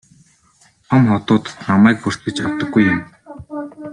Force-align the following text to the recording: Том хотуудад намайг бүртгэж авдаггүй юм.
Том 0.87 1.01
хотуудад 1.11 1.57
намайг 1.67 1.97
бүртгэж 2.03 2.37
авдаггүй 2.45 2.83
юм. 2.93 2.99